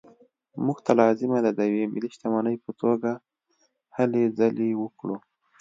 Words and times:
موږ 0.65 0.77
ته 0.85 0.91
لازمه 1.01 1.37
ده 1.45 1.51
د 1.57 1.59
یوې 1.71 1.85
ملي 1.93 2.09
شتمنۍ 2.15 2.55
په 2.65 2.71
توګه 2.81 3.11
هلې 3.95 4.23
ځلې 4.37 4.69
وکړو. 4.83 5.17